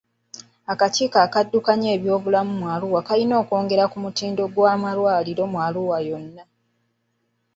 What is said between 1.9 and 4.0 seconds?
ebyobulamu mu Arua kalina okwongera ku